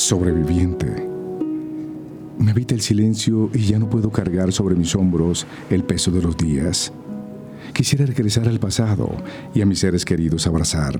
sobreviviente. 0.00 1.06
Me 2.38 2.50
habita 2.50 2.74
el 2.74 2.80
silencio 2.80 3.50
y 3.52 3.66
ya 3.66 3.78
no 3.78 3.90
puedo 3.90 4.10
cargar 4.10 4.50
sobre 4.52 4.74
mis 4.74 4.94
hombros 4.96 5.46
el 5.68 5.84
peso 5.84 6.10
de 6.10 6.22
los 6.22 6.36
días. 6.36 6.92
Quisiera 7.74 8.06
regresar 8.06 8.48
al 8.48 8.58
pasado 8.58 9.10
y 9.54 9.60
a 9.60 9.66
mis 9.66 9.80
seres 9.80 10.04
queridos 10.04 10.46
abrazar. 10.46 10.98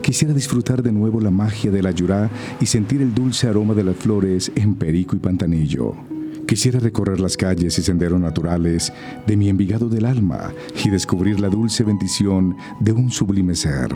Quisiera 0.00 0.32
disfrutar 0.32 0.82
de 0.82 0.92
nuevo 0.92 1.20
la 1.20 1.30
magia 1.30 1.70
de 1.70 1.82
la 1.82 1.90
yurá 1.90 2.30
y 2.58 2.66
sentir 2.66 3.02
el 3.02 3.14
dulce 3.14 3.48
aroma 3.48 3.74
de 3.74 3.84
las 3.84 3.96
flores 3.96 4.50
en 4.54 4.74
Perico 4.74 5.14
y 5.14 5.18
Pantanillo. 5.18 6.11
Quisiera 6.46 6.80
recorrer 6.80 7.20
las 7.20 7.36
calles 7.36 7.78
y 7.78 7.82
senderos 7.82 8.20
naturales 8.20 8.92
de 9.26 9.36
mi 9.36 9.48
envigado 9.48 9.88
del 9.88 10.04
alma 10.04 10.52
y 10.84 10.90
descubrir 10.90 11.40
la 11.40 11.48
dulce 11.48 11.84
bendición 11.84 12.56
de 12.80 12.92
un 12.92 13.10
sublime 13.10 13.54
ser, 13.54 13.90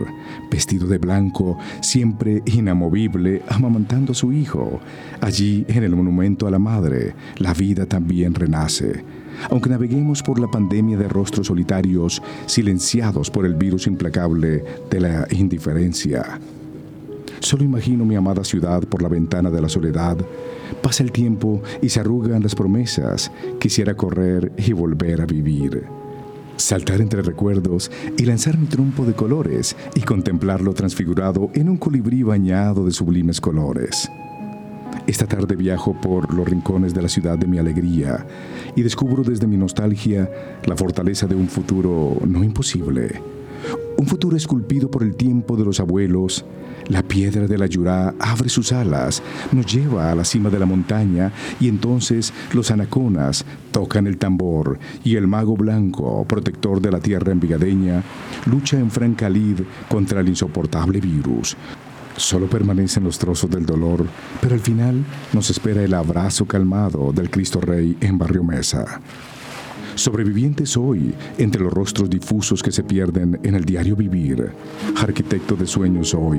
vestido 0.50 0.86
de 0.86 0.98
blanco, 0.98 1.58
siempre 1.82 2.42
inamovible, 2.46 3.42
amamantando 3.48 4.12
a 4.12 4.14
su 4.14 4.32
hijo. 4.32 4.80
Allí, 5.20 5.66
en 5.68 5.82
el 5.82 5.94
monumento 5.94 6.46
a 6.46 6.50
la 6.50 6.58
madre, 6.58 7.14
la 7.36 7.52
vida 7.52 7.86
también 7.86 8.34
renace. 8.34 9.04
Aunque 9.50 9.68
naveguemos 9.68 10.22
por 10.22 10.38
la 10.38 10.48
pandemia 10.48 10.96
de 10.96 11.08
rostros 11.08 11.48
solitarios, 11.48 12.22
silenciados 12.46 13.30
por 13.30 13.44
el 13.44 13.54
virus 13.54 13.86
implacable 13.86 14.64
de 14.90 15.00
la 15.00 15.26
indiferencia. 15.30 16.40
Solo 17.40 17.64
imagino 17.64 18.04
mi 18.04 18.16
amada 18.16 18.44
ciudad 18.44 18.82
por 18.84 19.02
la 19.02 19.08
ventana 19.08 19.50
de 19.50 19.60
la 19.60 19.68
soledad, 19.68 20.18
Pasa 20.82 21.02
el 21.02 21.12
tiempo 21.12 21.62
y 21.82 21.88
se 21.88 22.00
arrugan 22.00 22.42
las 22.42 22.54
promesas. 22.54 23.30
Quisiera 23.58 23.94
correr 23.94 24.52
y 24.56 24.72
volver 24.72 25.20
a 25.20 25.26
vivir. 25.26 25.84
Saltar 26.56 27.00
entre 27.00 27.22
recuerdos 27.22 27.90
y 28.16 28.24
lanzar 28.24 28.56
mi 28.56 28.66
trompo 28.66 29.04
de 29.04 29.12
colores 29.12 29.76
y 29.94 30.00
contemplarlo 30.00 30.72
transfigurado 30.72 31.50
en 31.54 31.68
un 31.68 31.76
colibrí 31.76 32.22
bañado 32.22 32.84
de 32.84 32.92
sublimes 32.92 33.40
colores. 33.40 34.08
Esta 35.06 35.26
tarde 35.26 35.54
viajo 35.54 36.00
por 36.00 36.32
los 36.32 36.48
rincones 36.48 36.94
de 36.94 37.02
la 37.02 37.08
ciudad 37.08 37.38
de 37.38 37.46
mi 37.46 37.58
alegría 37.58 38.26
y 38.74 38.82
descubro 38.82 39.22
desde 39.22 39.46
mi 39.46 39.56
nostalgia 39.56 40.30
la 40.64 40.76
fortaleza 40.76 41.26
de 41.26 41.34
un 41.34 41.48
futuro 41.48 42.16
no 42.26 42.42
imposible. 42.42 43.20
Un 43.98 44.06
futuro 44.06 44.36
esculpido 44.36 44.90
por 44.90 45.02
el 45.02 45.16
tiempo 45.16 45.56
de 45.56 45.64
los 45.64 45.80
abuelos 45.80 46.44
la 46.88 47.02
piedra 47.02 47.48
de 47.48 47.58
la 47.58 47.66
Yurá 47.66 48.14
abre 48.18 48.48
sus 48.48 48.70
alas, 48.72 49.22
nos 49.50 49.66
lleva 49.66 50.12
a 50.12 50.14
la 50.14 50.24
cima 50.24 50.50
de 50.50 50.58
la 50.58 50.66
montaña 50.66 51.32
y 51.58 51.68
entonces 51.68 52.32
los 52.52 52.70
anaconas 52.70 53.44
tocan 53.72 54.06
el 54.06 54.18
tambor 54.18 54.78
y 55.02 55.16
el 55.16 55.26
mago 55.26 55.56
blanco, 55.56 56.24
protector 56.28 56.80
de 56.80 56.92
la 56.92 57.00
tierra 57.00 57.32
envigadeña, 57.32 58.04
lucha 58.46 58.78
en 58.78 58.90
franca 58.90 59.28
lid 59.28 59.60
contra 59.88 60.20
el 60.20 60.28
insoportable 60.28 61.00
virus. 61.00 61.56
Solo 62.16 62.46
permanecen 62.46 63.04
los 63.04 63.18
trozos 63.18 63.50
del 63.50 63.66
dolor, 63.66 64.06
pero 64.40 64.54
al 64.54 64.60
final 64.60 65.04
nos 65.32 65.50
espera 65.50 65.82
el 65.82 65.92
abrazo 65.92 66.46
calmado 66.46 67.12
del 67.12 67.30
Cristo 67.30 67.60
Rey 67.60 67.96
en 68.00 68.16
Barrio 68.16 68.44
Mesa. 68.44 69.00
Sobreviviente 69.96 70.66
soy 70.66 71.14
entre 71.38 71.62
los 71.62 71.72
rostros 71.72 72.10
difusos 72.10 72.62
que 72.62 72.70
se 72.70 72.84
pierden 72.84 73.40
en 73.42 73.54
el 73.54 73.64
diario 73.64 73.96
vivir. 73.96 74.52
Arquitecto 74.94 75.56
de 75.56 75.66
sueños 75.66 76.10
soy, 76.10 76.38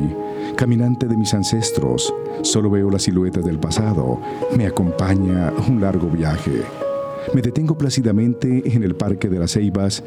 caminante 0.56 1.08
de 1.08 1.18
mis 1.18 1.34
ancestros. 1.34 2.14
Solo 2.44 2.70
veo 2.70 2.92
la 2.92 3.00
silueta 3.00 3.42
del 3.42 3.58
pasado. 3.58 4.22
Me 4.56 4.68
acompaña 4.68 5.52
un 5.68 5.82
largo 5.82 6.08
viaje. 6.08 6.62
Me 7.34 7.42
detengo 7.42 7.76
plácidamente 7.76 8.62
en 8.64 8.84
el 8.84 8.96
Parque 8.96 9.28
de 9.28 9.40
las 9.40 9.54
Ceibas, 9.54 10.04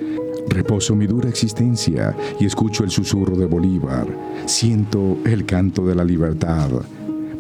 reposo 0.48 0.94
mi 0.94 1.08
dura 1.08 1.28
existencia 1.28 2.16
y 2.38 2.46
escucho 2.46 2.84
el 2.84 2.90
susurro 2.90 3.36
de 3.36 3.46
Bolívar. 3.46 4.06
Siento 4.46 5.18
el 5.26 5.44
canto 5.44 5.84
de 5.84 5.96
la 5.96 6.04
libertad. 6.04 6.70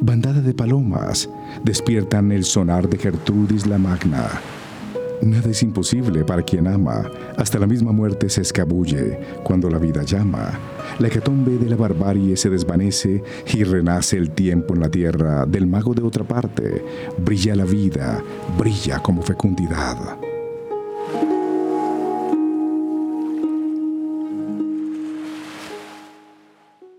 Bandada 0.00 0.40
de 0.40 0.54
palomas 0.54 1.30
despiertan 1.64 2.32
el 2.32 2.44
sonar 2.44 2.88
de 2.88 2.98
Gertrudis 2.98 3.68
la 3.68 3.78
Magna. 3.78 4.28
Nada 5.22 5.50
es 5.50 5.62
imposible 5.62 6.24
para 6.24 6.42
quien 6.42 6.66
ama. 6.66 7.10
Hasta 7.36 7.58
la 7.58 7.66
misma 7.66 7.92
muerte 7.92 8.30
se 8.30 8.40
escabulle 8.40 9.18
cuando 9.42 9.68
la 9.68 9.78
vida 9.78 10.02
llama. 10.02 10.58
La 10.98 11.08
hecatombe 11.08 11.58
de 11.58 11.68
la 11.68 11.76
barbarie 11.76 12.36
se 12.36 12.48
desvanece 12.48 13.22
y 13.52 13.64
renace 13.64 14.16
el 14.16 14.30
tiempo 14.30 14.74
en 14.74 14.80
la 14.80 14.90
tierra 14.90 15.44
del 15.44 15.66
mago 15.66 15.92
de 15.94 16.02
otra 16.02 16.24
parte. 16.24 16.84
Brilla 17.18 17.54
la 17.54 17.64
vida, 17.64 18.22
brilla 18.58 19.00
como 19.00 19.22
fecundidad. 19.22 20.29